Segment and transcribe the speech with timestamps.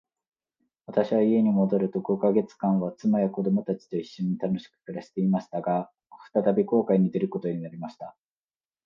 [0.87, 5.61] 私は家に戻ると五ヵ月間は、妻や子供たちと一しょに楽しく暮していました。
[5.61, 5.91] が、
[6.33, 8.15] 再び航海に出ることになりました。